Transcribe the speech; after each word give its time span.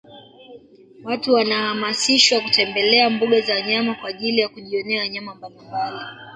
Watu 1.03 1.33
wanahamasishwa 1.33 2.41
kutembelea 2.41 3.09
mbuga 3.09 3.41
za 3.41 3.53
wanyama 3.53 3.95
kwaajili 3.95 4.39
ya 4.41 4.49
kujionea 4.49 5.01
wanyama 5.01 5.35
mbalimbali 5.35 5.99